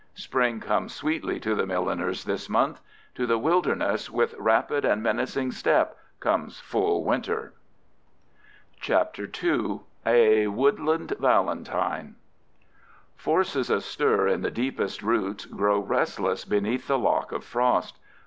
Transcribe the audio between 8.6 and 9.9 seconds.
CHAPTER II.